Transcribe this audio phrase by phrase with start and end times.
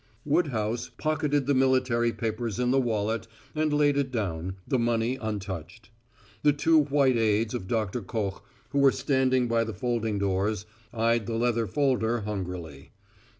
[0.25, 5.91] Woodhouse pocketed the military papers in the wallet and laid it down, the money untouched.
[6.41, 11.27] The two white aids of Doctor Koch, who were standing by the folding doors, eyed
[11.27, 12.89] the leather folder hungrily.